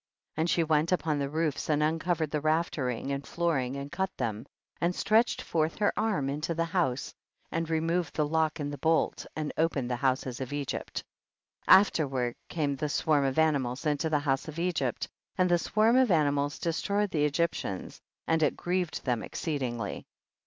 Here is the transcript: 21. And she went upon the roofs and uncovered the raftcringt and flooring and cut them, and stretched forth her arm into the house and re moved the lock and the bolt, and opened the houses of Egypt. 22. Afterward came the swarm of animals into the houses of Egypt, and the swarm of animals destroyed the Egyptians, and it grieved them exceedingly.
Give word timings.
21. 0.33 0.41
And 0.41 0.49
she 0.49 0.63
went 0.63 0.91
upon 0.91 1.19
the 1.19 1.29
roofs 1.29 1.69
and 1.69 1.83
uncovered 1.83 2.31
the 2.31 2.41
raftcringt 2.41 3.11
and 3.11 3.27
flooring 3.27 3.75
and 3.75 3.91
cut 3.91 4.09
them, 4.17 4.47
and 4.81 4.95
stretched 4.95 5.43
forth 5.43 5.75
her 5.77 5.93
arm 5.95 6.27
into 6.27 6.55
the 6.55 6.65
house 6.65 7.13
and 7.51 7.69
re 7.69 7.79
moved 7.79 8.15
the 8.15 8.25
lock 8.27 8.59
and 8.59 8.73
the 8.73 8.79
bolt, 8.79 9.27
and 9.35 9.53
opened 9.59 9.91
the 9.91 9.95
houses 9.97 10.41
of 10.41 10.51
Egypt. 10.51 11.03
22. 11.65 11.79
Afterward 11.79 12.35
came 12.49 12.75
the 12.75 12.89
swarm 12.89 13.25
of 13.25 13.37
animals 13.37 13.85
into 13.85 14.09
the 14.09 14.17
houses 14.17 14.47
of 14.47 14.57
Egypt, 14.57 15.07
and 15.37 15.51
the 15.51 15.59
swarm 15.59 15.95
of 15.97 16.09
animals 16.09 16.57
destroyed 16.57 17.11
the 17.11 17.25
Egyptians, 17.25 18.01
and 18.25 18.41
it 18.41 18.57
grieved 18.57 19.05
them 19.05 19.21
exceedingly. 19.21 20.07